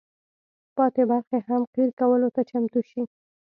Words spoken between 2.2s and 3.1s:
ته چمتو شي.